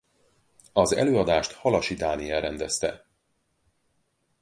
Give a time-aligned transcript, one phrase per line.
[0.73, 3.05] Az előadást Halasi Dániel rendezte.